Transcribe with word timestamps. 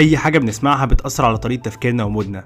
أي 0.00 0.16
حاجة 0.16 0.38
بنسمعها 0.38 0.84
بتأثر 0.86 1.24
على 1.24 1.38
طريقة 1.38 1.60
تفكيرنا 1.62 2.04
ومودنا. 2.04 2.44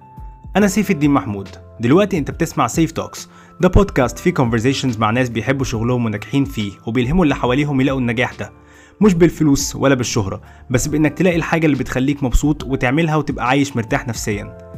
أنا 0.56 0.66
سيف 0.66 0.90
الدين 0.90 1.10
محمود. 1.10 1.48
دلوقتي 1.80 2.18
أنت 2.18 2.30
بتسمع 2.30 2.66
سيف 2.66 2.92
توكس 2.92 3.28
ده 3.60 3.68
بودكاست 3.68 4.18
فيه 4.18 4.34
conversations 4.34 4.98
مع 4.98 5.10
ناس 5.10 5.28
بيحبوا 5.28 5.64
شغلهم 5.64 6.04
وناجحين 6.04 6.44
فيه 6.44 6.72
وبيلهموا 6.86 7.24
اللي 7.24 7.34
حواليهم 7.34 7.80
يلاقوا 7.80 8.00
النجاح 8.00 8.34
ده. 8.34 8.52
مش 9.00 9.14
بالفلوس 9.14 9.76
ولا 9.76 9.94
بالشهرة 9.94 10.40
بس 10.70 10.88
بإنك 10.88 11.18
تلاقي 11.18 11.36
الحاجة 11.36 11.66
اللي 11.66 11.76
بتخليك 11.76 12.22
مبسوط 12.22 12.64
وتعملها 12.64 13.16
وتبقى 13.16 13.48
عايش 13.48 13.76
مرتاح 13.76 14.08
نفسيا. 14.08 14.73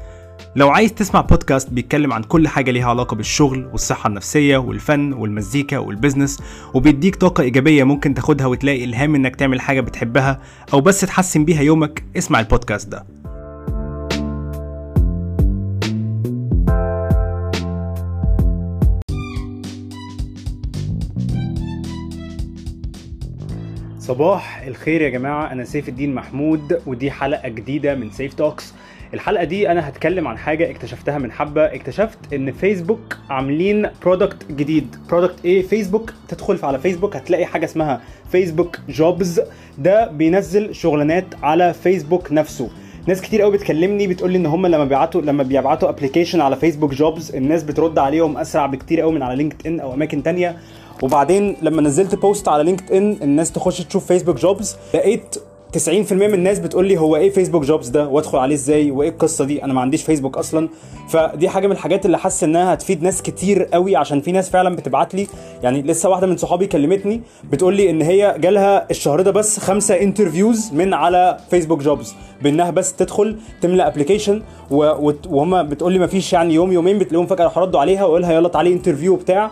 لو 0.56 0.70
عايز 0.70 0.94
تسمع 0.94 1.20
بودكاست 1.20 1.70
بيتكلم 1.70 2.12
عن 2.12 2.22
كل 2.22 2.48
حاجة 2.48 2.70
ليها 2.70 2.88
علاقة 2.88 3.14
بالشغل 3.16 3.66
والصحة 3.72 4.08
النفسية 4.08 4.56
والفن 4.56 5.12
والمزيكا 5.12 5.78
وال 5.78 5.91
business 5.91 6.42
وبيديك 6.74 7.16
طاقة 7.16 7.42
إيجابية 7.42 7.84
ممكن 7.84 8.14
تاخدها 8.14 8.46
وتلاقي 8.46 8.84
إلهام 8.84 9.14
إنك 9.14 9.36
تعمل 9.36 9.60
حاجة 9.60 9.80
بتحبها 9.80 10.40
أو 10.72 10.80
بس 10.80 11.00
تحسن 11.00 11.44
بيها 11.44 11.62
يومك 11.62 12.04
اسمع 12.16 12.40
البودكاست 12.40 12.88
ده. 12.88 13.06
صباح 23.98 24.62
الخير 24.62 25.00
يا 25.02 25.08
جماعة 25.08 25.52
أنا 25.52 25.64
سيف 25.64 25.88
الدين 25.88 26.14
محمود 26.14 26.80
ودي 26.86 27.10
حلقة 27.10 27.48
جديدة 27.48 27.94
من 27.94 28.10
سيف 28.10 28.34
توكس 28.34 28.74
الحلقة 29.14 29.44
دي 29.44 29.70
أنا 29.70 29.88
هتكلم 29.88 30.28
عن 30.28 30.38
حاجة 30.38 30.70
اكتشفتها 30.70 31.18
من 31.18 31.32
شوية. 31.32 31.64
اكتشفت 31.64 32.18
إن 32.32 32.52
فيسبوك 32.52 33.18
عاملين 33.30 33.88
product 34.02 34.36
جديد. 34.52 34.96
product 35.10 35.44
إيه؟ 35.44 35.62
فيسبوك 35.62 36.12
تدخل 36.28 36.58
على 36.62 36.78
فيسبوك 36.78 37.16
هتلاقي 37.16 37.46
حاجة 37.46 37.64
اسمها 37.64 38.00
Facebook 38.32 38.78
Jobs 38.88 39.40
ده 39.78 40.06
بينزل 40.08 40.74
شغلانات 40.74 41.24
على 41.42 41.74
فيسبوك 41.74 42.32
نفسه. 42.32 42.68
ناس 43.06 43.20
كتير 43.20 43.42
قوي 43.42 43.52
بتكلمني 43.52 44.06
بتقول 44.06 44.30
لي 44.32 44.38
إن 44.38 44.46
هم 44.46 44.66
لما 44.66 44.84
بيبعتوا 44.84 45.20
لما 45.20 45.42
بيبعتوا 45.42 45.88
application 45.88 46.40
على 46.40 46.56
Facebook 46.56 46.94
Jobs 46.94 47.34
الناس 47.34 47.62
بترد 47.62 47.98
عليهم 47.98 48.36
أسرع 48.38 48.66
بكتير 48.66 49.00
قوي 49.00 49.12
من 49.12 49.22
على 49.22 49.36
LinkedIn 49.36 49.80
أو 49.80 49.94
أماكن 49.94 50.22
تانية. 50.22 50.56
وبعدين 51.02 51.56
لما 51.62 51.82
نزلت 51.82 52.14
post 52.14 52.48
على 52.48 52.64
LinkedIn 52.64 53.16
الناس 53.22 53.52
تخش 53.52 53.80
تشوف 53.80 54.06
Facebook 54.06 54.36
Jobs 54.36 54.76
لقيت 54.94 55.36
90% 55.76 56.12
من 56.12 56.34
الناس 56.34 56.58
بتقول 56.58 56.88
لي 56.88 56.98
هو 56.98 57.16
إيه 57.16 57.30
Facebook 57.30 57.64
Jobs 57.64 57.88
ده؟ 57.88 58.08
وأدخل 58.08 58.38
عليه 58.38 58.54
إزاي؟ 58.54 58.90
وإيه 58.90 59.08
القصة 59.08 59.44
دي؟ 59.44 59.64
أنا 59.64 59.72
ما 59.74 59.80
عنديش 59.80 60.02
فيسبوك 60.02 60.38
أصلا. 60.38 60.68
فدي 61.08 61.48
حاجة 61.48 61.66
من 61.66 61.72
الحاجات 61.72 62.06
اللي 62.06 62.18
حاسس 62.18 62.44
إنها 62.44 62.74
هتفيد 62.74 63.02
ناس 63.02 63.22
كتير 63.22 63.64
قوي 63.64 63.96
عشان 63.96 64.20
في 64.20 64.32
ناس 64.32 64.50
فعلا 64.50 64.76
بتبعت 64.76 65.14
لي. 65.14 65.26
يعني 65.62 65.82
لسه 65.82 66.08
واحدة 66.08 66.26
من 66.26 66.36
صحابي 66.36 66.66
كلمتني 66.66 67.20
بتقول 67.50 67.76
لي 67.76 67.90
إن 67.90 68.02
هي 68.02 68.34
جالها 68.38 68.86
الشهر 68.90 69.20
ده 69.20 69.30
بس 69.30 69.58
خمسة 69.58 69.94
interviews 70.00 70.72
من 70.72 70.94
على 70.94 71.36
Facebook 71.50 71.82
Jobs 71.82 72.14
بإنها 72.42 72.70
بس 72.70 72.92
تدخل 72.96 73.36
تملى 73.60 73.86
application 73.86 74.42
وهم 74.70 75.62
بتقول 75.62 75.92
لي 75.92 75.98
ما 75.98 76.06
فيش 76.06 76.32
يعني 76.32 76.54
يوم 76.54 76.72
يومين 76.72 76.98
بتلاقيهم 76.98 77.26
فجأة 77.26 77.44
راحوا 77.44 77.62
ردوا 77.62 77.80
عليها 77.80 78.04
وقالها 78.04 78.32
يلا 78.32 78.48
تعالي 78.48 78.72
interview 78.72 79.16
بتاع 79.16 79.50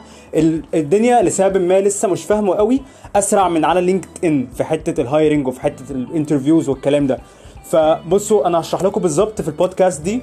الدنيا 0.74 1.22
لسبب 1.22 1.60
ما 1.60 1.80
لسه 1.80 2.08
مش 2.08 2.24
فاهمه 2.24 2.54
قوي 2.54 2.80
أسرع 3.16 3.48
من 3.48 3.64
على 3.64 3.80
LinkedIn 3.80 4.46
في 4.56 4.64
حتة 4.64 5.00
ال 5.00 5.07
hiring 5.07 5.46
وفي 5.48 5.60
حتة 5.60 5.84
ال 5.92 5.99
interviews 5.99 6.68
والكلام 6.68 7.06
ده. 7.06 7.18
فبصوا 7.64 8.46
أنا 8.46 8.60
هشرح 8.60 8.82
لكم 8.82 9.00
بالظبط 9.00 9.40
في 9.42 9.48
البودكاست 9.48 10.02
دي 10.02 10.22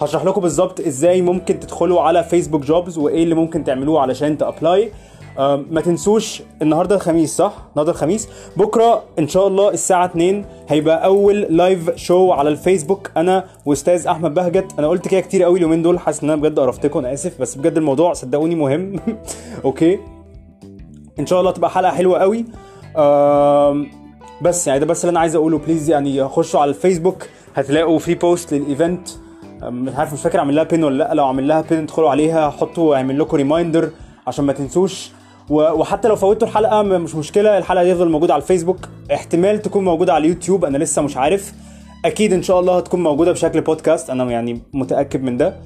هشرح 0.00 0.24
لكم 0.24 0.40
بالظبط 0.40 0.80
إزاي 0.80 1.22
ممكن 1.22 1.60
تدخلوا 1.60 2.00
على 2.00 2.24
Facebook 2.24 2.62
Jobs 2.64 2.98
وإيه 2.98 3.22
اللي 3.22 3.34
ممكن 3.34 3.64
تعملوه 3.64 4.00
علشان 4.00 4.38
ت 4.38 4.46
apply. 4.46 4.92
ما 5.70 5.80
تنسوش 5.84 6.42
النهارده 6.62 6.94
الخميس 6.94 7.36
صح؟ 7.36 7.52
النهارده 7.70 7.92
الخميس. 7.92 8.28
بكره 8.56 9.02
إن 9.18 9.28
شاء 9.28 9.46
الله 9.48 9.70
الساعة 9.70 10.04
2 10.06 10.44
هيبقى 10.68 11.04
أول 11.04 11.40
live 11.40 11.90
show 11.96 12.32
على 12.32 12.48
الفيسبوك. 12.48 13.10
أنا 13.16 13.44
وأستاذ 13.66 14.06
أحمد 14.06 14.34
بهجت. 14.34 14.72
أنا 14.78 14.88
قلت 14.88 15.08
كده 15.08 15.20
كتير 15.20 15.42
قوي 15.42 15.56
اليومين 15.58 15.82
دول 15.82 15.98
حاسس 15.98 16.22
إن 16.24 16.30
أنا 16.30 16.42
بجد 16.42 16.60
قرفتكم 16.60 16.98
أنا 16.98 17.12
آسف 17.12 17.40
بس 17.40 17.54
بجد 17.54 17.76
الموضوع 17.76 18.12
صدقوني 18.12 18.54
مهم. 18.54 18.96
okay؟ 19.64 19.98
إن 21.18 21.26
شاء 21.26 21.40
الله 21.40 21.50
تبقى 21.50 21.70
حلقة 21.70 21.92
حلوة 21.92 22.18
قوي. 22.18 22.44
بس 24.42 24.66
يعني 24.66 24.80
ده 24.80 24.86
بس 24.86 25.04
اللي 25.04 25.10
أنا 25.10 25.20
عايز 25.20 25.34
أقوله. 25.36 25.58
please 25.58 25.90
يعني 25.90 26.28
خشوا 26.28 26.60
على 26.60 26.68
الفيسبوك 26.68 27.26
هتلاقوا 27.54 27.98
في 27.98 28.14
post 28.14 28.54
لل 28.54 28.69
event 28.69 29.08
مش 29.62 29.94
عارف 29.94 30.12
مش 30.12 30.20
فاكر 30.20 30.38
اعمل 30.38 30.54
لها 30.56 30.64
pin 30.64 30.84
ولا 30.84 31.04
لأ. 31.04 31.14
لو 31.14 31.24
اعمل 31.24 31.48
لها 31.48 31.60
pin 31.70 31.78
ادخلوا 31.78 32.10
عليها 32.10 32.50
حطوا 32.50 32.96
اعمل 32.96 33.18
لكم 33.18 33.36
reminder 33.36 33.90
عشان 34.26 34.44
ما 34.44 34.52
تنسوش 34.52 35.10
وحتى 35.50 36.08
لو 36.08 36.16
فوتوا 36.16 36.48
الحلقة 36.48 36.82
مش 36.82 37.14
مشكلة 37.14 37.58
الحلقة 37.58 37.84
دي 37.84 37.94
تفضل 37.94 38.08
موجودة 38.08 38.34
على 38.34 38.42
الفيسبوك. 38.42 38.78
احتمال 39.14 39.62
تكون 39.62 39.84
موجودة 39.84 40.12
على 40.12 40.24
اليوتيوب 40.24 40.64
أنا 40.64 40.78
لسه 40.78 41.02
مش 41.02 41.16
عارف. 41.16 41.52
أكيد 42.04 42.32
إن 42.32 42.42
شاء 42.42 42.60
الله 42.60 42.76
هتكون 42.76 43.02
موجودة 43.02 43.32
بشكل 43.32 43.60
بودكاست 43.60 44.10
أنا 44.10 44.24
يعني 44.24 44.60
متأكد 44.72 45.22
من 45.22 45.36
ده. 45.36 45.56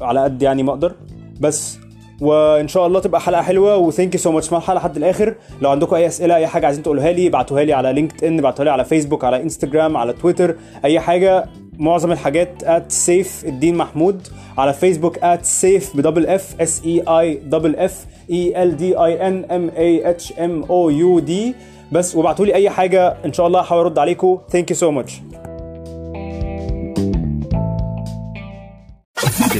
على 0.00 0.20
قد 0.20 0.42
يعني 0.42 0.62
ما 0.62 0.70
أقدر. 0.70 0.92
بس 1.40 1.78
وإن 2.20 2.68
شاء 2.68 2.86
الله 2.86 3.00
تبقى 3.00 3.20
حلقة 3.20 3.42
حلوة 3.42 3.76
و 3.76 3.82
thank 3.82 4.14
you 4.14 4.20
so 4.20 4.32
much 4.32 4.52
مع 4.52 4.58
الحلقة 4.58 4.78
لحد 4.78 4.96
الآخر. 4.96 5.34
لو 5.62 5.70
عندكم 5.70 5.96
أي 5.96 6.06
أسئلة 6.06 6.36
أي 6.36 6.46
حاجة 6.46 6.66
عايزين 6.66 6.82
تقولوها 6.82 7.12
لي 7.12 7.26
ابعتوها 7.26 7.64
لي 7.64 7.72
على 7.72 7.92
LinkedIn 7.92 8.38
ابعتوها 8.38 8.64
لي 8.64 8.70
على 8.70 8.84
فيسبوك 8.84 9.24
على 9.24 9.42
انستجرام 9.42 9.96
على 9.96 10.12
تويتر 10.12 10.56
أي 10.84 11.00
حاجة. 11.00 11.44
معظم 11.78 12.12
الحاجات 12.12 12.64
at 12.64 12.88
سيف 12.88 13.44
الدين 13.44 13.74
محمود 13.76 14.28
على 14.58 14.74
فيسبوك 14.74 15.18
at 15.18 15.42
سيف 15.42 15.96
ب 15.96 16.00
double 16.00 16.26
F 16.26 16.60
S 16.60 16.82
E 16.84 17.00
I 17.08 17.34
double 17.34 17.76
F 17.76 18.06
E 18.30 18.62
L 18.62 18.76
D 18.76 18.96
I 18.96 19.28
N 19.28 19.44
M 19.44 19.70
A 19.76 20.10
H 20.10 20.32
M 20.32 20.62
O 20.62 20.90
U 20.90 21.18
D 21.18 21.54
بس 21.92 22.14
وابعتوا 22.16 22.46
لي 22.46 22.54
أي 22.54 22.70
حاجة 22.70 23.16
إن 23.24 23.32
شاء 23.32 23.46
الله 23.46 23.60
هحاول 23.60 23.80
ارد 23.80 23.98
عليكم 23.98 24.38
thank 24.50 24.70
you 24.70 24.76
so 24.76 24.90
much 24.90 25.20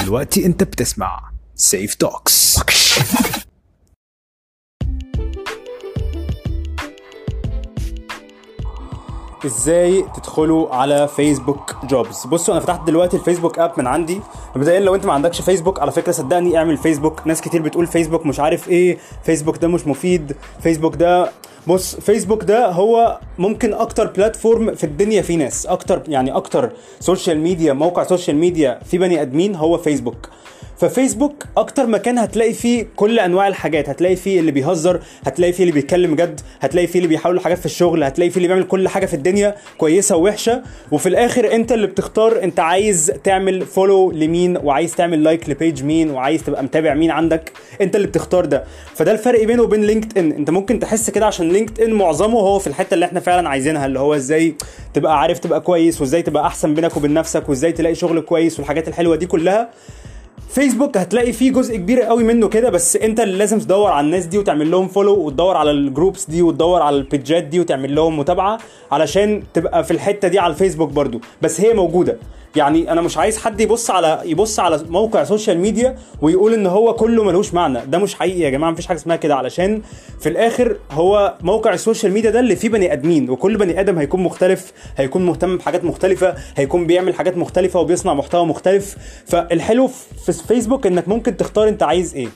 دلوقتي 0.04 0.46
أنت 0.46 0.62
بتسمع 0.62 1.20
سيف 1.54 1.94
Talks 1.94 2.58
إزاي 9.44 10.04
تدخلوا 10.16 10.74
على 10.74 11.08
Facebook 11.08 11.76
Jobs 11.84 12.26
بصوا 12.26 12.54
أنا 12.54 12.60
فتحت 12.62 12.86
دلوقتي 12.86 13.16
ال 13.16 13.21
Facebook 13.21 13.58
app 13.58 13.72
من 13.78 13.86
عندي. 13.86 14.20
مبدئيا 14.56 14.80
لو 14.80 14.94
أنت 14.94 15.06
ما 15.06 15.12
عندكش 15.12 15.40
فيسبوك 15.40 15.80
على 15.80 15.90
فكرة 15.92 16.12
صدقني 16.12 16.58
اعمل 16.58 16.76
فيسبوك 16.76 17.26
ناس 17.26 17.40
كتير 17.40 17.62
بتقول 17.62 17.86
فيسبوك 17.86 18.26
مش 18.26 18.40
عارف 18.40 18.68
إيه 18.68 18.98
فيسبوك 19.24 19.56
ده 19.58 19.68
مش 19.68 19.86
مفيد 19.86 20.36
فيسبوك 20.62 20.96
ده. 20.96 21.30
بص 21.66 21.94
فيسبوك 21.96 22.44
ده 22.44 22.70
هو 22.70 23.18
ممكن 23.38 23.72
أكتر 23.74 24.06
platform 24.06 24.74
في 24.74 24.84
الدنيا 24.84 25.22
فيه 25.22 25.36
ناس. 25.36 25.66
أكتر 25.66 26.02
يعني 26.08 26.30
أكتر 26.32 26.72
social 27.00 27.40
media 27.40 27.72
موقع 27.72 28.02
social 28.04 28.36
media 28.36 28.80
في 28.84 28.98
بني 28.98 29.22
آدمين 29.22 29.54
هو 29.56 29.78
فيسبوك 29.78 30.28
ففيسبوك 30.78 31.44
أكتر 31.56 31.86
مكان 31.86 32.18
هتلاقي 32.18 32.52
فيه 32.52 32.86
كل 32.96 33.18
أنواع 33.18 33.48
الحاجات. 33.48 33.88
هتلاقي 33.88 34.16
فيه 34.16 34.40
اللي 34.40 34.52
بيهزر 34.52 35.00
هتلاقي 35.26 35.52
فيه 35.52 35.62
اللي 35.62 35.72
بيتكلم 35.72 36.14
جد 36.14 36.40
هتلاقي 36.60 36.86
فيه 36.86 36.98
اللي 36.98 37.08
بيحاول 37.08 37.40
حاجات 37.40 37.58
في 37.58 37.66
الشغل 37.66 38.04
هتلاقي 38.04 38.30
فيه 38.30 38.36
اللي 38.36 38.48
بيعمل 38.48 38.64
كل 38.64 38.88
حاجة 38.88 39.06
في 39.06 39.14
الدنيا 39.14 39.54
كويسة 39.78 40.16
ووحشة. 40.16 40.62
وفي 40.92 41.08
الآخر 41.08 41.52
أنت 41.54 41.72
اللي 41.72 41.86
بتختار 41.86 42.42
أنت 42.42 42.60
عايز 42.60 43.12
تعمل 43.24 43.66
follow 43.66 44.10
لمين 44.10 44.56
وعايز 44.56 44.94
تعمل 44.94 45.22
لايك 45.24 45.48
لبيج 45.50 45.82
مين 45.84 46.10
وعايز 46.10 46.42
تبقى 46.44 46.62
متابع 46.64 46.94
مين 46.94 47.10
عندك. 47.10 47.52
أنت 47.80 47.96
اللي 47.96 48.06
بتختار 48.06 48.44
ده. 48.44 48.64
فده 48.94 49.12
الفرق 49.12 49.44
بينه 49.44 49.62
وبين 49.62 49.84
LinkedIn 49.84 50.32
أنت 50.32 50.50
ممكن 50.50 50.78
تحس 50.80 51.10
كده 51.10 51.26
عشان 51.26 51.48
LinkedIn 51.52 51.92
معظمه 51.92 52.38
هو 52.38 52.58
في 52.58 52.66
الحتة 52.66 52.94
اللي 52.94 53.06
إحنا 53.06 53.20
فعلا 53.20 53.48
عايزينها 53.48 53.86
اللي 53.86 53.98
هو 53.98 54.14
إزاي 54.14 54.54
تبقى 54.94 55.20
عارف 55.20 55.38
تبقى 55.38 55.60
كويس 55.60 56.00
وإزاي 56.00 56.22
تبقى 56.22 56.46
أحسن 56.46 56.74
بينك 56.74 56.96
وبين 56.96 57.14
نفسك 57.14 57.48
وإزاي 57.48 57.72
تلاقي 57.72 57.94
شغل 57.94 58.20
كويس 58.20 58.58
والحاجات 58.58 58.88
الحلوة 58.88 59.16
دي 59.16 59.26
كلها. 59.26 59.68
فيسبوك 60.48 60.96
هتلاقي 60.96 61.32
فيه 61.32 61.52
جزء 61.52 61.76
كبير 61.76 62.00
قوي 62.02 62.24
منه 62.24 62.48
كده 62.48 62.70
بس 62.70 62.96
انت 62.96 63.20
اللي 63.20 63.36
لازم 63.38 63.58
تدور 63.58 63.90
على 63.90 64.04
الناس 64.04 64.26
دي 64.26 64.38
وتعمل 64.38 64.70
لهم 64.70 64.88
follow 64.88 65.14
وتدور 65.14 65.56
على 65.56 65.70
ال 65.70 65.79
groups 65.79 66.30
دي 66.30 66.42
وتدور 66.42 66.82
على 66.82 66.96
البيجات 66.96 67.42
دي 67.44 67.60
وتعمل 67.60 67.94
لهم 67.94 68.18
متابعة 68.18 68.58
علشان 68.92 69.42
تبقى 69.54 69.84
في 69.84 69.90
الحتة 69.90 70.28
دي 70.28 70.38
على 70.38 70.52
الفيسبوك 70.52 70.90
برضو. 70.90 71.20
بس 71.42 71.60
هي 71.60 71.74
موجودة. 71.74 72.16
يعني 72.56 72.92
أنا 72.92 73.00
مش 73.00 73.16
عايز 73.18 73.38
حد 73.38 73.60
يبص 73.60 73.90
على 73.90 74.20
يبص 74.24 74.60
على 74.60 74.84
موقع 74.88 75.24
social 75.24 75.58
media 75.58 75.98
ويقول 76.20 76.54
إن 76.54 76.66
هو 76.66 76.94
كله 76.94 77.24
ملوش 77.24 77.54
معنى. 77.54 77.86
ده 77.86 77.98
مش 77.98 78.14
حقيقي 78.14 78.40
يا 78.40 78.50
جماعة 78.50 78.70
مفيش 78.70 78.86
حاجة 78.86 78.96
اسمها 78.96 79.16
كده. 79.16 79.34
علشان 79.36 79.82
في 80.20 80.28
الآخر 80.28 80.76
هو 80.90 81.34
موقع 81.40 81.72
ال 81.74 81.80
social 81.80 82.12
media 82.12 82.30
ده 82.30 82.40
اللي 82.40 82.56
فيه 82.56 82.68
بني 82.68 82.92
آدمين 82.92 83.30
وكل 83.30 83.56
بني 83.56 83.80
آدم 83.80 83.98
هيكون 83.98 84.22
مختلف 84.22 84.72
هيكون 84.96 85.26
مهتم 85.26 85.56
بحاجات 85.56 85.84
مختلفة 85.84 86.34
هيكون 86.56 86.86
بيعمل 86.86 87.14
حاجات 87.14 87.36
مختلفة 87.36 87.80
وبيصنع 87.80 88.14
محتوى 88.14 88.46
مختلف. 88.46 88.96
فالحلو 89.26 89.86
في 90.26 90.32
فيسبوك 90.32 90.86
إنك 90.86 91.08
ممكن 91.08 91.36
تختار 91.36 91.68
أنت 91.68 91.82
عايز 91.82 92.14
إيه. 92.14 92.28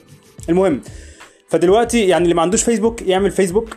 المهم 0.48 0.80
فدلوقتي 1.48 2.08
يعني 2.08 2.24
اللي 2.24 2.34
ما 2.34 2.42
عندوش 2.42 2.62
فيسبوك 2.62 3.02
يعمل 3.02 3.30
فيسبوك 3.30 3.76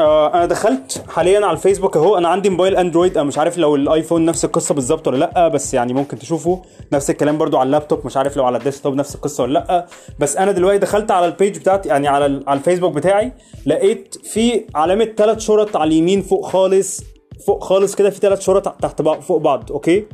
آه 0.00 0.34
أنا 0.34 0.46
دخلت 0.46 1.04
حاليا 1.08 1.46
على 1.46 1.56
الفيسبوك 1.56 1.96
أهو. 1.96 2.18
أنا 2.18 2.28
عندي 2.28 2.50
موبايل 2.50 2.76
Android. 2.76 3.18
أنا 3.18 3.26
مش 3.26 3.38
عارف 3.38 3.58
لو 3.58 3.76
ال 3.76 3.83
iPhone 3.83 4.24
نفس 4.24 4.44
القصة 4.44 4.74
بالظبط 4.74 5.08
ولا 5.08 5.16
لأ 5.16 5.48
بس 5.48 5.74
يعني 5.74 5.92
ممكن 5.92 6.18
تشوفوا 6.18 6.58
نفس 6.92 7.10
الكلام 7.10 7.38
برضو 7.38 7.56
على 7.56 7.66
اللابتوب. 7.66 8.06
مش 8.06 8.16
عارف 8.16 8.36
لو 8.36 8.44
على 8.44 8.58
ال 8.58 8.62
desktop 8.62 8.94
نفس 8.94 9.14
القصة 9.14 9.42
ولا 9.42 9.52
لأ. 9.52 9.86
بس 10.18 10.36
أنا 10.36 10.52
دلوقتي 10.52 10.78
دخلت 10.78 11.10
على 11.10 11.26
ال 11.26 11.32
page 11.32 11.58
بتاعتي 11.58 11.88
يعني 11.88 12.08
على 12.08 12.42
على 12.46 12.58
الفيسبوك 12.58 12.92
بتاعي. 12.92 13.32
لقيت 13.66 14.14
في 14.24 14.64
علامة 14.74 15.04
ثلاث 15.04 15.38
شرط 15.38 15.76
على 15.76 15.88
اليمين 15.88 16.22
فوق 16.22 16.46
خالص. 16.46 17.02
فوق 17.46 17.64
خالص 17.64 17.94
كده 17.94 18.10
في 18.10 18.18
ثلاث 18.18 18.40
شرط 18.40 18.68
تحت 18.68 19.02
بعض 19.02 19.20
فوق 19.20 19.38
بعض. 19.40 19.72
okay؟ 19.72 20.06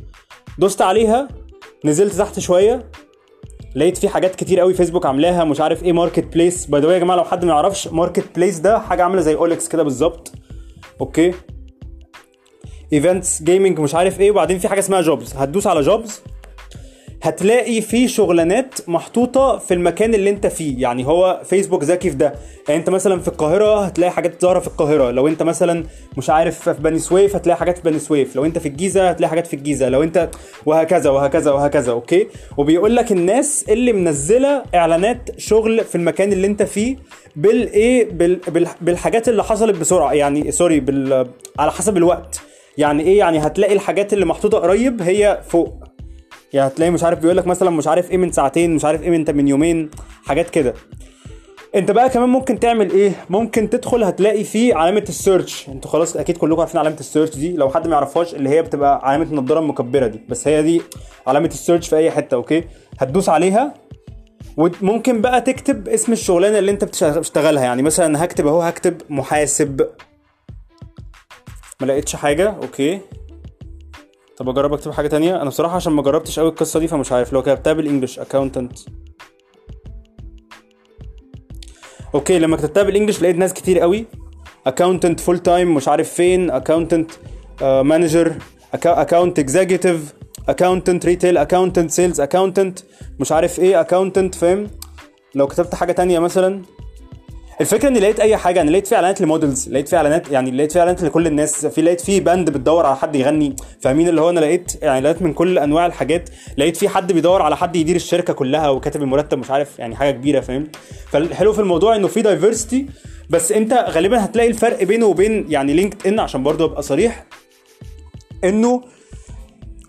دوست 0.59 0.81
عليها. 0.81 1.27
نزلت 1.85 2.13
تحت 2.13 2.39
شوية. 2.39 2.91
لقيت 3.75 3.97
في 3.97 4.09
حاجات 4.09 4.35
كتير 4.35 4.59
قوي 4.59 4.73
فيسبوك 4.73 5.05
عاملاها 5.05 5.43
مش 5.43 5.61
عارف 5.61 5.83
إيه 5.83 5.91
Marketplace 5.93 6.65
by 6.65 6.81
the 6.81 6.93
way 6.93 6.97
يا 6.97 6.99
جماعة 6.99 7.17
لو 7.17 7.23
حد 7.23 7.45
ما 7.45 7.51
يعرفش 7.53 7.87
Marketplace 7.87 8.59
ده 8.59 8.79
حاجة 8.79 9.03
عاملة 9.03 9.21
زي 9.21 9.35
OLX 9.35 9.67
كده 9.67 9.83
بالظبط. 9.83 10.31
okay؟ 11.01 11.33
events 12.93 13.43
gaming 13.43 13.79
مش 13.79 13.95
عارف 13.95 14.19
إيه. 14.19 14.31
وبعدين 14.31 14.59
في 14.59 14.67
حاجة 14.67 14.79
اسمها 14.79 15.01
jobs 15.01 15.33
هتدوس 15.35 15.67
على 15.67 15.81
jobs 15.81 16.21
هتلاقي 17.23 17.81
في 17.81 18.07
شغلانات 18.07 18.79
محطوطة 18.87 19.57
في 19.57 19.73
المكان 19.73 20.13
اللي 20.13 20.29
انت 20.29 20.47
فيه. 20.47 20.81
يعني 20.81 21.07
هو 21.07 21.41
فيسبوك 21.43 21.83
ذكي 21.83 22.09
في 22.09 22.15
ده؟ 22.15 22.33
يعني 22.67 22.79
انت 22.79 22.89
مثلا 22.89 23.19
في 23.19 23.27
القاهرة 23.27 23.85
هتلاقي 23.85 24.11
حاجات 24.11 24.41
ظاهرة 24.41 24.59
في 24.59 24.67
القاهرة. 24.67 25.11
لو 25.11 25.27
انت 25.27 25.43
مثلا 25.43 25.83
مش 26.17 26.29
عارف 26.29 26.69
في 26.69 26.81
بني 26.81 26.99
سويف 26.99 27.35
هتلاقي 27.35 27.57
حاجات 27.57 27.77
في 27.77 27.83
بني 27.83 27.99
سويف. 27.99 28.35
لو 28.35 28.45
انت 28.45 28.57
في 28.57 28.67
الجيزة 28.67 29.09
هتلاقي 29.09 29.29
حاجات 29.29 29.47
في 29.47 29.55
الجيزة. 29.55 29.89
لو 29.89 30.03
انت 30.03 30.29
وهكذا 30.65 31.09
وهكذا 31.09 31.51
وهكذا 31.51 31.91
okay؟ 31.91 32.27
وبيقول 32.57 32.95
لك 32.95 33.11
الناس 33.11 33.65
اللي 33.69 33.93
منزلة 33.93 34.63
إعلانات 34.75 35.29
شغل 35.39 35.83
في 35.83 35.95
المكان 35.95 36.33
اللي 36.33 36.47
انت 36.47 36.63
فيه 36.63 36.97
بالايه 37.35 38.11
بال... 38.11 38.35
بال... 38.35 38.67
بالحاجات 38.81 39.29
اللي 39.29 39.43
حصلت 39.43 39.79
بسرعة. 39.79 40.13
يعني 40.13 40.51
sorry 40.51 40.79
بال... 40.79 41.27
على 41.59 41.71
حسب 41.71 41.97
الوقت. 41.97 42.41
يعني 42.77 43.03
إيه؟ 43.03 43.17
يعني 43.17 43.39
هتلاقي 43.39 43.73
الحاجات 43.73 44.13
اللي 44.13 44.25
محطوطة 44.25 44.57
قريب 44.57 45.01
هي 45.01 45.41
فوق. 45.47 45.92
يعني 46.53 46.67
هتلاقي 46.67 46.91
مش 46.91 47.03
عارف 47.03 47.19
بيقول 47.19 47.37
لك 47.37 47.47
مثلا 47.47 47.69
مش 47.69 47.87
عارف 47.87 48.11
إيه 48.11 48.17
من 48.17 48.31
ساعتين 48.31 48.75
مش 48.75 48.85
عارف 48.85 49.01
إيه 49.01 49.09
من 49.09 49.35
من 49.35 49.47
يومين 49.47 49.89
حاجات 50.25 50.49
كده. 50.49 50.73
أنت 51.75 51.91
بقى 51.91 52.09
كمان 52.09 52.29
ممكن 52.29 52.59
تعمل 52.59 52.91
إيه؟ 52.91 53.11
ممكن 53.29 53.69
تدخل 53.69 54.03
هتلاقي 54.03 54.43
فيه 54.43 54.75
علامة 54.75 55.03
ال 55.09 55.18
search 55.18 55.69
أنتوا 55.69 55.91
خلاص 55.91 56.17
أكيد 56.17 56.37
كلكم 56.37 56.59
عارفين 56.59 56.79
علامة 56.79 56.97
ال 56.99 57.03
search 57.03 57.29
دي. 57.29 57.53
لو 57.53 57.69
حد 57.69 57.87
ما 57.87 57.93
يعرفهاش 57.93 58.35
اللي 58.35 58.49
هي 58.49 58.61
بتبقى 58.61 59.09
علامة 59.09 59.23
النضارة 59.25 59.59
المكبرة 59.59 60.07
دي. 60.07 60.19
بس 60.29 60.47
هي 60.47 60.61
دي 60.61 60.81
علامة 61.27 61.47
ال 61.47 61.53
search 61.53 61.89
في 61.89 61.97
أي 61.97 62.11
حتة 62.11 62.35
okay؟ 62.35 62.63
هتدوس 62.99 63.29
عليها 63.29 63.73
وممكن 64.57 65.21
بقى 65.21 65.41
تكتب 65.41 65.87
اسم 65.89 66.11
الشغلانة 66.11 66.59
اللي 66.59 66.71
أنت 66.71 66.83
بتشتغلها. 66.83 67.63
يعني 67.63 67.81
مثلا 67.81 68.23
هكتب 68.23 68.47
أهو 68.47 68.61
هكتب 68.61 69.01
محاسب. 69.09 69.87
ما 71.81 71.85
لقيتش 71.85 72.15
حاجة؟ 72.15 72.49
okay. 72.49 72.99
طب 74.37 74.49
اجرب 74.49 74.73
اكتب 74.73 74.91
حاجة 74.91 75.07
تانية؟ 75.07 75.35
أنا 75.41 75.49
بصراحة 75.49 75.75
عشان 75.75 75.93
ما 75.93 76.01
جربتش 76.01 76.39
قوي 76.39 76.49
القصة 76.49 76.79
دي 76.79 76.87
فمش 76.87 77.11
عارف 77.11 77.33
لو 77.33 77.41
كتبتها 77.41 77.73
بال 77.73 77.83
English 77.83 78.19
accountant 78.19 78.79
okay 82.15 82.39
لما 82.39 82.57
كتبتها 82.57 82.83
بال 82.83 82.91
English 82.91 83.21
لقيت 83.21 83.35
ناس 83.35 83.53
كتير 83.53 83.79
قوي 83.79 84.05
accountant 84.67 85.19
full 85.19 85.39
time 85.39 85.73
مش 85.75 85.87
عارف 85.87 86.13
فين. 86.13 86.51
accountant 86.51 87.11
manager 87.61 88.33
account 88.73 89.39
executive 89.39 90.13
accountant 90.49 91.05
retail 91.05 91.37
accountant 91.37 91.91
sales 91.91 92.21
accountant 92.21 92.79
مش 93.19 93.31
عارف 93.31 93.59
إيه. 93.59 93.81
accountant 93.81 94.35
فاهم؟ 94.35 94.67
لو 95.35 95.47
كتبت 95.47 95.75
حاجة 95.75 95.91
تانية 95.91 96.19
مثلا. 96.19 96.61
الفكرة 97.61 97.87
إني 97.87 97.99
لقيت 97.99 98.19
أي 98.19 98.37
حاجة 98.37 98.61
أنا 98.61 98.69
لقيت 98.71 98.87
في 98.87 98.95
إعلانات 98.95 99.21
ل 99.21 99.28
models 99.28 99.69
لقيت 99.69 99.89
في 99.89 99.95
إعلانات 99.95 100.31
يعني 100.31 100.51
لقيت 100.51 100.71
في 100.71 100.79
إعلانات 100.79 101.03
لكل 101.03 101.27
الناس 101.27 101.65
في 101.65 101.81
لقيت 101.81 102.01
في 102.01 102.19
band 102.19 102.49
بتدور 102.49 102.85
على 102.85 102.95
حد 102.95 103.15
يغني 103.15 103.55
فاهمين؟ 103.81 104.07
اللي 104.07 104.21
هو 104.21 104.29
أنا 104.29 104.39
لقيت 104.39 104.83
إعلانات 104.83 105.21
من 105.21 105.33
كل 105.33 105.57
أنواع 105.59 105.85
الحاجات 105.85 106.29
لقيت 106.57 106.77
في 106.77 106.89
حد 106.89 107.11
بيدور 107.11 107.41
على 107.41 107.57
حد 107.57 107.75
يدير 107.75 107.95
الشركة 107.95 108.33
كلها 108.33 108.69
وكاتب 108.69 109.01
المرتب 109.03 109.37
مش 109.37 109.51
عارف 109.51 109.79
يعني 109.79 109.95
حاجة 109.95 110.11
كبيرة 110.11 110.39
فاهم؟ 110.39 110.67
فالحلو 111.11 111.53
في 111.53 111.59
الموضوع 111.59 111.95
إنه 111.95 112.07
في 112.07 112.21
diversity 112.21 112.85
بس 113.29 113.51
أنت 113.51 113.73
غالبا 113.73 114.25
هتلاقي 114.25 114.49
الفرق 114.49 114.83
بينه 114.83 115.05
وبين 115.05 115.45
يعني 115.49 115.73
لينكد 115.73 116.07
إن 116.07 116.19
عشان 116.19 116.43
برضه 116.43 116.65
أبقى 116.65 116.81
صريح 116.81 117.25
إنه 118.43 118.81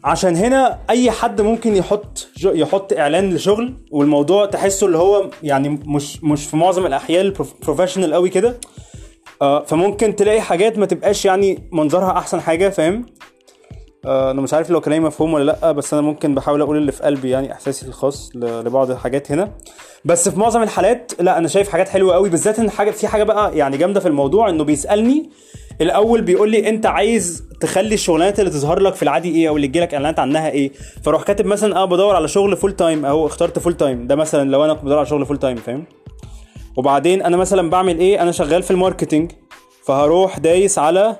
عشان 0.04 0.36
هنا 0.36 0.78
أي 0.90 1.10
حد 1.10 1.40
ممكن 1.40 1.76
يحط 1.76 2.28
يحط 2.44 2.92
إعلان 2.92 3.34
لشغل 3.34 3.74
والموضوع 3.90 4.46
تحسه 4.46 4.86
اللي 4.86 4.98
هو 4.98 5.30
يعني 5.42 5.68
مش 5.68 6.24
مش 6.24 6.46
في 6.46 6.56
معظم 6.56 6.86
الأحيان 6.86 7.32
بروفيشنال 7.62 8.14
قوي 8.14 8.28
كده. 8.30 8.56
آه 9.42 9.64
فممكن 9.64 10.16
تلاقي 10.16 10.40
حاجات 10.40 10.78
ما 10.78 10.86
تبقاش 10.86 11.24
يعني 11.24 11.68
منظرها 11.72 12.18
أحسن 12.18 12.40
حاجة 12.40 12.68
فاهم؟ 12.68 13.06
آه 14.04 14.30
أنا 14.30 14.40
مش 14.40 14.54
عارف 14.54 14.70
لو 14.70 14.80
كلامي 14.80 15.04
مفهوم 15.06 15.34
ولا 15.34 15.44
لأ 15.62 15.72
بس 15.72 15.92
أنا 15.94 16.02
ممكن 16.02 16.34
بحاول 16.34 16.60
أقول 16.60 16.76
اللي 16.76 16.92
في 16.92 17.02
قلبي 17.02 17.30
يعني 17.30 17.52
إحساسي 17.52 17.86
الخاص 17.86 18.30
لبعض 18.34 18.90
الحاجات 18.90 19.32
هنا. 19.32 19.52
بس 20.04 20.28
في 20.28 20.40
معظم 20.40 20.62
الحالات 20.62 21.12
لأ 21.20 21.38
أنا 21.38 21.48
شايف 21.48 21.68
حاجات 21.68 21.88
حلوة 21.88 22.14
قوي 22.14 22.28
بالذات 22.30 22.58
إن 22.58 22.70
حاجة 22.70 22.90
في 22.90 23.08
حاجة 23.08 23.22
بقى 23.24 23.56
يعني 23.58 23.76
جامدة 23.76 24.00
في 24.00 24.08
الموضوع 24.08 24.48
إنه 24.48 24.64
بيسألني 24.64 25.30
الأول 25.80 26.22
بيقول 26.22 26.50
لي 26.50 26.68
أنت 26.68 26.86
عايز 26.86 27.42
تخلي 27.60 27.94
الشغلانات 27.94 28.40
اللي 28.40 28.50
تظهر 28.50 28.80
لك 28.80 28.94
في 28.94 29.02
العادي 29.02 29.34
إيه 29.34 29.48
أو 29.48 29.56
اللي 29.56 29.68
تجيلك 29.68 29.94
إعلانات 29.94 30.18
عنها 30.18 30.50
إيه؟ 30.50 30.72
فأروح 31.02 31.22
كاتب 31.22 31.46
مثلا 31.46 31.76
آه 31.76 31.84
بدور 31.84 32.16
على 32.16 32.28
شغل 32.28 32.56
full 32.56 32.72
time 32.72 33.06
أهو 33.06 33.26
اخترت 33.26 33.58
full 33.58 33.74
time 33.76 34.06
ده 34.06 34.16
مثلا 34.16 34.50
لو 34.50 34.64
أنا 34.64 34.72
بدور 34.72 34.96
على 34.98 35.06
شغل 35.06 35.26
full 35.26 35.38
time 35.38 35.56
فاهم؟ 35.56 35.84
وبعدين 36.76 37.22
أنا 37.22 37.36
مثلا 37.36 37.70
بعمل 37.70 37.98
إيه؟ 37.98 38.22
أنا 38.22 38.32
شغال 38.32 38.62
في 38.62 38.70
ال 38.70 38.76
marketing 38.76 39.32
فهروح 39.86 40.38
دايس 40.38 40.78
على 40.78 41.16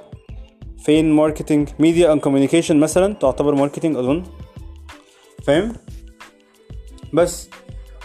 فين 0.85 1.13
marketing 1.13 1.69
media 1.79 2.13
and 2.13 2.21
communication 2.21 2.77
مثلا 2.77 3.15
تعتبر 3.15 3.55
marketing 3.55 3.97
أظن. 3.97 4.23
فاهم؟ 5.47 5.73
بس. 7.13 7.49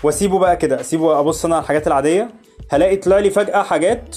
وأسيبه 0.03 0.39
بقى 0.39 0.57
كده. 0.57 0.79
أسيبه 0.81 1.19
أبص 1.19 1.45
أنا 1.45 1.55
على 1.55 1.61
الحاجات 1.63 1.87
العادية. 1.87 2.29
هلاقي 2.69 2.95
طلع 2.95 3.19
لي 3.19 3.29
فجأة 3.29 3.63
حاجات 3.63 4.15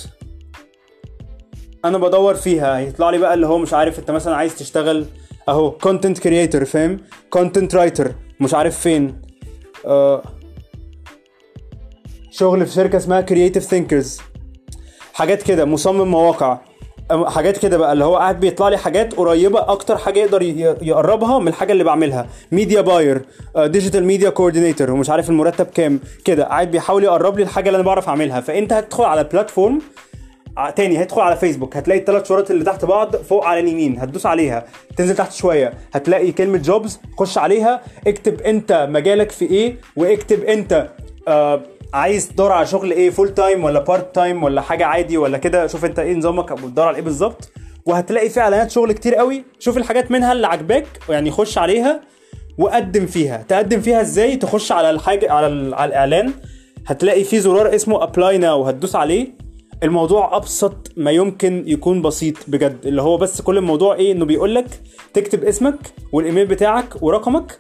أنا 1.85 1.99
بدور 1.99 2.35
فيها. 2.35 2.79
هيطلع 2.79 3.11
لي 3.11 3.19
بقى 3.19 3.35
اللي 3.35 3.47
هو 3.47 3.59
مش 3.59 3.75
عارف 3.75 3.99
أنت 3.99 4.11
مثلا 4.11 4.37
عايز 4.37 4.57
تشتغل 4.57 5.07
أهو 5.49 5.71
content 5.71 6.19
creator 6.19 6.65
فاهم؟ 6.65 7.01
content 7.31 7.75
writer 7.75 8.13
مش 8.41 8.55
عارف 8.55 8.79
فين. 8.79 9.23
آه 9.87 10.23
شغل 12.31 12.67
في 12.67 12.73
شركة 12.73 12.97
اسمها 12.97 13.21
Creative 13.21 13.65
Thinkers 13.65 14.21
حاجات 15.15 15.43
كده 15.43 15.65
مصمم 15.65 16.11
مواقع. 16.11 16.59
حاجات 17.27 17.59
كده 17.59 17.77
بقى 17.77 17.93
اللي 17.93 18.05
هو 18.05 18.17
قاعد 18.17 18.41
بيطلع 18.41 18.69
لي 18.69 18.77
حاجات 18.77 19.15
قريبة 19.15 19.61
أكتر 19.73 19.97
حاجة 19.99 20.19
يقدر 20.21 20.43
يقربها 20.83 21.39
من 21.39 21.49
الحاجة 21.49 21.73
اللي 21.73 21.85
بعملها. 21.85 22.27
media 22.53 22.81
buyer 22.81 23.23
digital 23.57 24.05
media 24.05 24.31
coordinator 24.31 24.91
ومش 24.91 25.11
عارف 25.11 25.31
المرتب 25.31 25.67
كام. 25.67 26.01
كده 26.25 26.45
قاعد 26.45 26.71
بيحاول 26.71 27.05
يقرب 27.05 27.37
لي 27.37 27.43
الحاجة 27.43 27.69
اللي 27.69 27.77
أنا 27.77 27.85
بعرف 27.85 28.09
أعملها. 28.09 28.41
فأنت 28.41 28.73
هتدخل 28.73 29.05
على 29.05 29.25
platform 29.25 29.81
تاني 30.77 31.03
هتدخل 31.03 31.21
على 31.21 31.37
فيسبوك 31.37 31.77
هتلاقي 31.77 32.01
الثلاث 32.01 32.29
شرط 32.29 32.51
اللي 32.51 32.65
تحت 32.65 32.85
بعض 32.85 33.17
فوق 33.17 33.45
على 33.45 33.61
اليمين 33.61 33.99
هتدوس 33.99 34.27
عليها. 34.27 34.65
تنزل 34.97 35.15
تحت 35.17 35.33
شوية 35.33 35.73
هتلاقي 35.95 36.33
كلمة 36.33 36.59
jobs 36.59 37.01
خش 37.19 37.39
عليها 37.39 37.81
اكتب 38.07 38.41
انت 38.41 38.87
مجالك 38.91 39.31
في 39.31 39.45
إيه 39.45 39.77
واكتب 39.97 40.43
انت 40.45 40.89
آه 41.29 41.61
عايز 41.95 42.29
تدور 42.29 42.53
على 42.53 42.67
شغل 42.67 42.91
إيه 42.91 43.11
full 43.11 43.35
time 43.35 43.65
ولا 43.65 43.81
part 43.81 44.15
time 44.15 44.43
ولا 44.43 44.61
حاجة 44.61 44.87
عادي 44.87 45.17
ولا 45.19 45.39
كده 45.39 45.67
شوف 45.67 45.85
انت 45.85 45.99
إيه 45.99 46.15
نظامك 46.15 46.53
بتدور 46.53 46.87
على 46.87 46.97
إيه 46.97 47.03
بالظبط. 47.03 47.53
وهتلاقي 47.87 48.29
في 48.31 48.41
اعلانات 48.41 48.71
شغل 48.71 48.93
كتير 48.93 49.15
قوي 49.15 49.45
شوف 49.59 49.77
الحاجات 49.77 50.11
منها 50.11 50.33
اللي 50.33 50.47
عاجباك 50.47 50.87
يعني 51.09 51.31
خش 51.31 51.59
عليها 51.59 52.01
وقدم 52.59 53.07
فيها. 53.07 53.45
تقدم 53.49 53.81
فيها 53.81 54.01
إزاي؟ 54.01 54.37
تخش 54.37 54.73
على 54.73 54.91
الحاجة 54.91 55.33
على, 55.33 55.77
على 55.77 55.89
الإعلان. 55.89 56.33
هتلاقي 56.87 57.25
في 57.25 57.41
زرار 57.41 57.75
اسمه 57.75 58.03
apply 58.03 58.39
now 58.39 58.65
هتدوس 58.65 58.97
عليه. 58.97 59.42
الموضوع 59.83 60.37
أبسط 60.37 60.93
ما 60.97 61.11
يمكن 61.11 61.65
يكون 61.67 62.03
بسيط 62.03 62.35
بجد 62.49 62.87
اللي 62.87 63.03
هو 63.03 63.17
بس 63.17 63.41
كل 63.41 63.59
الموضوع 63.59 63.95
إيه 63.95 64.13
إنه 64.13 64.25
بيقول 64.25 64.55
لك 64.55 64.67
تكتب 65.15 65.45
اسمك 65.45 65.79
والإيميل 66.13 66.47
بتاعك 66.47 67.03
ورقمك 67.03 67.59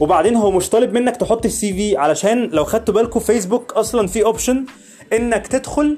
وبعدين 0.00 0.36
هو 0.36 0.50
مش 0.50 0.68
طالب 0.70 0.92
منك 0.92 1.16
تحط 1.16 1.44
ال 1.44 1.72
CV 1.72 1.96
علشان 1.96 2.48
لو 2.52 2.64
خدتوا 2.64 2.94
بالكم 2.94 3.20
فيسبوك 3.20 3.72
أصلا 3.72 4.06
في 4.06 4.24
option 4.24 4.64
إنك 5.12 5.46
تدخل 5.46 5.96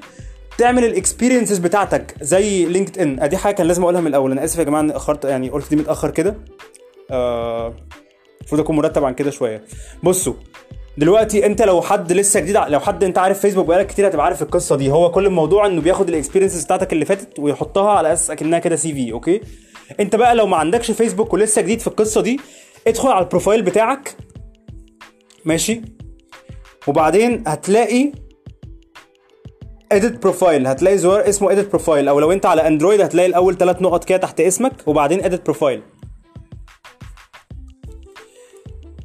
تعمل 0.57 0.85
ال 0.85 0.91
experiences 0.91 1.57
بتاعتك 1.57 2.15
زي 2.21 2.65
لينكد 2.65 2.99
ان 2.99 3.19
أدي 3.19 3.37
حاجة 3.37 3.55
كان 3.55 3.67
لازم 3.67 3.83
أقولها 3.83 4.01
من 4.01 4.07
الأول 4.07 4.31
أنا 4.31 4.43
آسف 4.43 4.59
يا 4.59 4.63
جماعة 4.63 4.81
اني 4.81 4.95
أخرت 4.95 5.25
يعني 5.25 5.49
قلت 5.49 5.69
دي 5.69 5.75
متأخر 5.75 6.09
كده. 6.09 6.29
المفروض 7.11 8.59
آه 8.59 8.63
أكون 8.63 8.75
مرتب 8.75 9.03
عن 9.03 9.13
كده 9.13 9.31
شوية. 9.31 9.63
بصوا 10.03 10.33
دلوقتي 10.97 11.45
انت 11.45 11.61
لو 11.61 11.81
حد 11.81 12.11
لسه 12.11 12.39
جديد 12.39 12.57
لو 12.67 12.79
حد 12.79 13.03
انت 13.03 13.17
عارف 13.17 13.39
فيسبوك 13.39 13.65
بقالك 13.65 13.87
كتير 13.87 14.07
هتبقى 14.07 14.25
عارف 14.25 14.41
القصة 14.41 14.75
دي. 14.75 14.91
هو 14.91 15.11
كل 15.11 15.25
الموضوع 15.25 15.65
انه 15.65 15.81
بياخد 15.81 16.09
ال 16.09 16.13
experiences 16.13 16.63
بتاعتك 16.65 16.93
اللي 16.93 17.05
فاتت 17.05 17.39
ويحطها 17.39 17.91
على 17.91 18.13
أساس 18.13 18.31
أكنها 18.31 18.59
كده 18.59 18.75
CV 18.75 19.11
okay؟ 19.11 19.41
انت 19.99 20.15
بقى 20.15 20.35
لو 20.35 20.47
ما 20.47 20.57
عندكش 20.57 20.91
فيسبوك 20.91 21.33
ولسه 21.33 21.61
جديد 21.61 21.79
في 21.79 21.87
القصة 21.87 22.21
دي 22.21 22.39
ادخل 22.87 23.09
على 23.09 23.23
ال 23.23 23.28
profile 23.28 23.61
بتاعك. 23.61 24.15
ماشي؟ 25.45 25.81
وبعدين 26.87 27.43
هتلاقي 27.47 28.11
edit 29.91 30.21
profile 30.23 30.67
هتلاقي 30.67 30.97
زرار 30.97 31.29
اسمه 31.29 31.51
edit 31.51 31.69
profile 31.69 32.07
أو 32.07 32.19
لو 32.19 32.31
انت 32.31 32.45
على 32.45 32.67
اندرويد 32.67 33.01
هتلاقي 33.01 33.25
الأول 33.29 33.57
ثلاث 33.57 33.81
نقط 33.81 34.03
كده 34.03 34.17
تحت 34.17 34.39
اسمك 34.41 34.73
وبعدين 34.87 35.23
edit 35.25 35.43
profile 35.45 35.81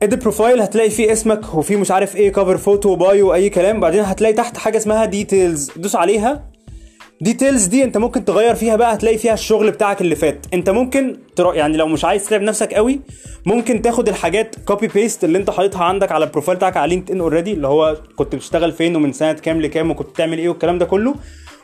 edit 0.03 0.23
profile 0.23 0.61
هتلاقي 0.61 0.91
فيه 0.91 1.13
اسمك 1.13 1.55
وفيه 1.55 1.77
مش 1.77 1.91
عارف 1.91 2.17
إيه 2.17 2.33
cover 2.33 2.57
photo 2.59 2.95
bio 2.97 3.35
أي 3.35 3.51
كلام. 3.51 3.81
بعدين 3.81 4.01
هتلاقي 4.05 4.35
تحت 4.35 4.57
حاجة 4.57 4.77
اسمها 4.77 5.05
details 5.05 5.71
دوس 5.77 5.97
عليها. 5.97 6.45
details 7.21 7.65
دي 7.65 7.85
انت 7.85 7.97
ممكن 7.97 8.25
تغير 8.25 8.55
فيها 8.55 8.77
بقى 8.77 8.95
هتلاقي 8.95 9.19
فيها 9.19 9.35
الشغل 9.35 9.71
بتاعك 9.71 10.01
اللي 10.01 10.15
فات. 10.17 10.47
انت 10.55 10.71
ممكن 10.71 11.17
تر... 11.37 11.55
يعني 11.55 11.77
لو 11.77 11.87
مش 11.87 12.05
عايز 12.05 12.27
تتعب 12.27 12.43
نفسك 12.43 12.75
قوي 12.75 13.01
ممكن 13.47 13.83
تاخد 13.83 14.09
الحاجات 14.09 14.57
copy 14.65 14.87
paste 14.87 15.25
اللي 15.25 15.39
انت 15.39 15.51
حاططها 15.51 15.85
عندك 15.85 16.13
على 16.13 16.25
ال 16.25 16.29
profile 16.29 16.57
بتاعك 16.57 16.77
على 16.77 16.89
لينكد 16.95 17.11
ان 17.11 17.21
already 17.21 17.53
اللي 17.53 17.67
هو 17.67 17.97
كنت 18.17 18.35
بتشتغل 18.35 18.73
فين 18.73 18.97
ومن 18.97 19.13
سنة 19.13 19.33
كام 19.33 19.61
لكام 19.61 19.91
وكنت 19.91 20.09
بتعمل 20.09 20.39
إيه 20.39 20.49
والكلام 20.49 20.79
ده 20.79 20.85
كله. 20.85 21.15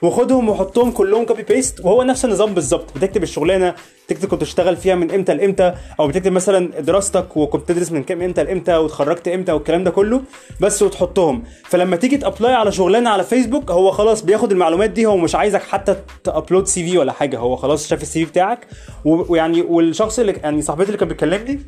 وخدهم 0.03 0.49
وحطهم 0.49 0.91
كلهم 0.91 1.25
copy 1.25 1.43
paste 1.43 1.81
وهو 1.81 2.03
نفس 2.03 2.25
النظام 2.25 2.55
بالظبط. 2.55 2.85
بتكتب 2.97 3.23
الشغلانة 3.23 3.75
تكتب 4.09 4.29
كنت 4.29 4.41
تشتغل 4.41 4.77
فيها 4.77 4.95
من 4.95 5.11
إمتى 5.11 5.35
لإمتى 5.35 5.75
أو 6.01 6.09
بتكتب 6.09 6.33
مثلا 6.33 6.81
دراستك 6.81 7.37
وكنت 7.37 7.63
بتدرس 7.63 7.93
من 7.93 8.03
كام 8.03 8.23
إمتى 8.23 8.45
لإمتى 8.45 8.77
واتخرجت 8.77 9.29
إمتى 9.29 9.53
والكلام 9.53 9.85
ده 9.85 9.91
كله 9.91 10.21
بس 10.61 10.83
وتحطهم. 10.83 11.43
فلما 11.65 11.97
تيجي 11.97 12.17
ت 12.17 12.23
apply 12.23 12.55
على 12.55 12.73
شغلانة 12.73 13.11
على 13.11 13.25
فيسبوك 13.25 13.71
هو 13.71 13.91
خلاص 13.91 14.23
بياخد 14.23 14.53
المعلومات 14.53 14.91
دي 14.91 15.07
هو 15.07 15.17
مش 15.17 15.35
عايزك 15.35 15.63
حتى 15.63 15.97
ت 16.25 16.67
upload 16.67 16.85
CV 16.91 16.99
ولا 16.99 17.13
حاجة. 17.13 17.39
هو 17.39 17.57
خلاص 17.57 17.89
شاف 17.89 18.03
ال 18.03 18.25
CV 18.25 18.31
بتاعك 18.31 18.67
ويعني 19.05 19.63
والشخص 19.63 20.19
اللي 20.19 20.33
يعني 20.33 20.63
صاحبتي 20.63 20.87
اللي 20.87 20.99
كانت 20.99 21.11
بتكلمني 21.13 21.61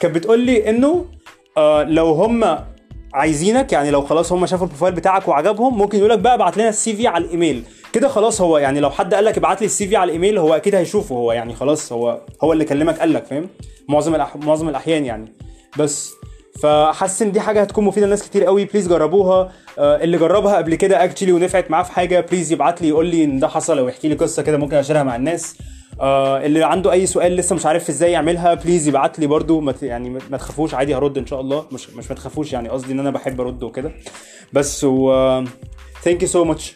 كانت 0.00 0.14
بتقول 0.14 0.40
لي 0.40 0.70
إنه 0.70 1.06
آه 1.56 1.82
لو 1.82 2.12
هم 2.12 2.58
عايزينك 3.16 3.72
يعني 3.72 3.90
لو 3.90 4.02
خلاص 4.02 4.32
هم 4.32 4.46
شافوا 4.46 4.64
ال 4.66 4.69
profile 4.69 4.94
بتاعك 4.94 5.28
وعجبهم 5.28 5.78
ممكن 5.78 5.98
يقول 5.98 6.10
لك 6.10 6.18
بقى 6.18 6.34
ابعت 6.34 6.56
لنا 6.56 6.68
ال 6.68 6.96
CV 6.96 7.06
على 7.06 7.24
الإيميل. 7.24 7.64
كده 7.92 8.08
خلاص 8.08 8.40
هو 8.40 8.58
يعني 8.58 8.80
لو 8.80 8.90
حد 8.90 9.14
قال 9.14 9.24
لك 9.24 9.38
ابعت 9.38 9.60
لي 9.60 9.66
ال 9.66 9.88
CV 9.88 9.96
على 9.96 10.08
الإيميل 10.08 10.38
هو 10.38 10.54
أكيد 10.54 10.74
هيشوفه 10.74 11.14
هو 11.14 11.32
يعني 11.32 11.54
خلاص 11.54 11.92
هو 11.92 12.20
هو 12.44 12.52
اللي 12.52 12.64
كلمك 12.64 12.98
قال 12.98 13.12
لك 13.12 13.24
فاهم؟ 13.26 13.48
معظم 13.88 14.14
الأح... 14.14 14.36
معظم 14.36 14.68
الأحيان 14.68 15.04
يعني. 15.04 15.32
بس 15.78 16.10
فحاسس 16.62 17.22
إن 17.22 17.32
دي 17.32 17.40
حاجة 17.40 17.60
هتكون 17.62 17.84
مفيدة 17.84 18.06
لناس 18.06 18.22
كتير 18.28 18.44
قوي. 18.44 18.64
please 18.64 18.88
جربوها. 18.88 19.52
آه 19.78 19.96
اللي 20.04 20.18
جربها 20.18 20.56
قبل 20.56 20.74
كده 20.74 21.04
actually 21.04 21.32
ونفعت 21.32 21.70
معاه 21.70 21.82
في 21.82 21.92
حاجة 21.92 22.20
بليز 22.20 22.52
يبعت 22.52 22.82
لي 22.82 22.88
يقول 22.88 23.06
لي 23.06 23.24
إن 23.24 23.38
ده 23.38 23.48
حصل 23.48 23.78
أو 23.78 23.88
يحكي 23.88 24.08
لي 24.08 24.14
قصة 24.14 24.42
كده 24.42 24.56
ممكن 24.58 24.76
أشيرها 24.76 25.02
مع 25.02 25.16
الناس. 25.16 25.56
آه 26.00 26.46
اللي 26.46 26.64
عنده 26.64 26.92
أي 26.92 27.06
سؤال 27.06 27.36
لسه 27.36 27.56
مش 27.56 27.66
عارف 27.66 27.88
إزاي 27.88 28.12
يعملها 28.12 28.54
بليز 28.54 28.88
يبعت 28.88 29.18
لي 29.18 29.26
برده 29.26 29.74
يعني 29.82 30.10
ما 30.30 30.36
تخافوش 30.36 30.74
عادي 30.74 30.94
هرد 30.94 31.18
إن 31.18 31.26
شاء 31.26 31.40
الله. 31.40 31.66
مش 31.72 31.90
مش 31.90 32.08
ما 32.08 32.14
تخافوش 32.16 32.52
يعني 32.52 32.68
قصدي 32.68 32.92
إن 32.92 33.00
أنا 33.00 33.10
بحب 33.10 33.40
أرد 33.40 33.62
وكده. 33.62 33.92
بس 34.52 34.84
و 34.84 35.10
thank 36.02 36.22
you 36.22 36.28
so 36.28 36.44
much 36.44 36.74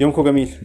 يومكم 0.00 0.24
جميل. 0.24 0.48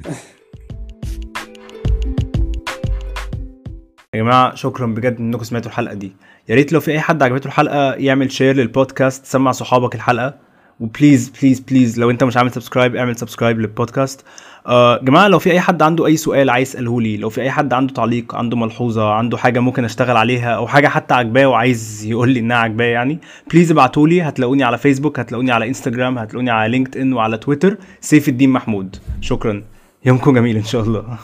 يا 4.15 4.19
جماعة 4.19 4.55
شكرا 4.55 4.85
بجد 4.87 5.17
إنكم 5.19 5.43
سمعتوا 5.43 5.71
الحلقة 5.71 5.93
دي. 5.93 6.11
يا 6.49 6.55
ريت 6.55 6.73
لو 6.73 6.79
في 6.79 6.91
أي 6.91 6.99
حد 6.99 7.23
عجبته 7.23 7.47
الحلقة 7.47 7.93
يعمل 7.93 8.31
share 8.31 8.55
للبودكاست. 8.55 9.25
سمع 9.25 9.51
صحابك 9.51 9.95
الحلقة. 9.95 10.50
و 10.81 10.88
please 10.88 11.31
please 11.41 11.59
please 11.59 11.99
لو 11.99 12.09
انت 12.09 12.23
مش 12.23 12.37
عامل 12.37 12.51
subscribe 12.51 12.95
اعمل 12.95 13.15
subscribe 13.15 13.59
للبودكاست 13.59 14.25
آه 14.67 14.99
جماعة 15.03 15.27
لو 15.27 15.39
في 15.39 15.51
أي 15.51 15.59
حد 15.59 15.81
عنده 15.81 16.05
أي 16.05 16.17
سؤال 16.17 16.49
عايز 16.49 16.69
يساله 16.69 17.01
لي 17.01 17.17
لو 17.17 17.29
في 17.29 17.41
أي 17.41 17.51
حد 17.51 17.73
عنده 17.73 17.93
تعليق 17.93 18.35
عنده 18.35 18.57
ملحوظة 18.57 19.11
عنده 19.13 19.37
حاجة 19.37 19.59
ممكن 19.59 19.83
أشتغل 19.83 20.17
عليها 20.17 20.49
أو 20.49 20.67
حاجة 20.67 20.87
حتى 20.87 21.13
عجباه 21.13 21.45
وعايز 21.45 22.05
يقول 22.05 22.29
لي 22.29 22.39
إنها 22.39 22.57
عجباه 22.57 22.85
يعني 22.85 23.19
please 23.51 23.71
ابعتوا 23.71 24.07
لي. 24.07 24.21
هتلاقوني 24.21 24.63
على 24.63 24.77
فيسبوك 24.77 25.19
هتلاقوني 25.19 25.51
على 25.51 25.67
انستجرام 25.67 26.17
هتلاقوني 26.17 26.49
على 26.49 26.71
لينكد 26.71 26.97
ان 26.97 27.13
وعلى 27.13 27.37
تويتر 27.37 27.77
سيف 28.01 28.29
الدين 28.29 28.49
محمود. 28.49 28.95
شكرا. 29.21 29.63
يومكم 30.05 30.33
جميل 30.33 30.55
إن 30.57 30.63
شاء 30.63 30.81
الله. 30.83 31.17